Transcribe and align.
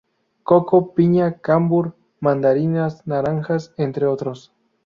Coco, 0.41 0.95
piña, 0.95 1.37
cambur, 1.41 1.95
mandarinas, 2.21 3.05
naranjas, 3.05 3.71
entre 3.77 4.07
otros. 4.07 4.51